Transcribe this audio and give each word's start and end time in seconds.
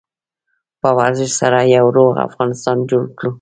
په 0.81 0.89
ورزش 0.99 1.31
سره 1.41 1.59
یو 1.77 1.85
روغ 1.97 2.13
افغانستان 2.27 2.77
جوړ 2.89 3.03
کړو. 3.17 3.29